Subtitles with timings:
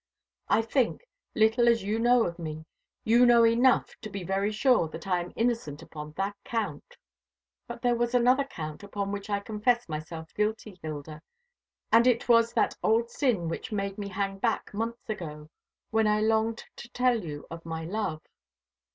[0.49, 2.65] I think, little as you know of me,
[3.03, 6.97] you know enough to be very sure that I am innocent upon that count.
[7.67, 11.21] "But there was another count upon which I confess myself guilty, Hilda
[11.91, 15.51] and it was that old sin which made me hang back months ago
[15.91, 18.23] when I longed to tell you of my love.